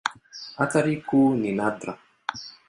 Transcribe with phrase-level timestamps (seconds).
[0.57, 1.97] Athari kuu ni nadra.